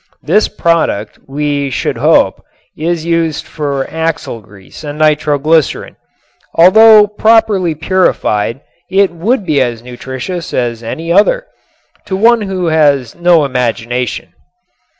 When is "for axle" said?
3.45-4.41